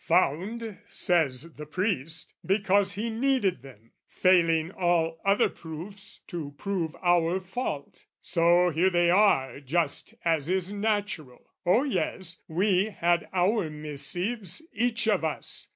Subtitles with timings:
[0.07, 7.39] "Found," says the priest, "because he needed them, "Failing all other proofs, to prove our
[7.39, 11.43] fault: "So, here they are, just as is natural.
[11.67, 15.67] "Oh yes we had our missives, each of us!